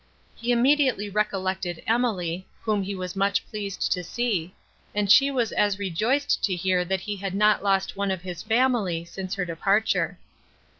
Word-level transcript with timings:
He 0.35 0.51
immediately 0.51 1.11
recollected 1.11 1.83
Emily, 1.85 2.47
whom 2.63 2.81
he 2.81 2.95
was 2.95 3.15
much 3.15 3.47
pleased 3.47 3.91
to 3.91 4.03
see, 4.03 4.55
and 4.95 5.11
she 5.11 5.29
was 5.29 5.51
as 5.51 5.77
rejoiced 5.77 6.43
to 6.45 6.55
hear, 6.55 6.83
that 6.83 7.01
he 7.01 7.17
had 7.17 7.35
not 7.35 7.61
lost 7.63 7.95
one 7.95 8.09
of 8.09 8.23
his 8.23 8.41
family, 8.41 9.05
since 9.05 9.35
her 9.35 9.45
departure. 9.45 10.17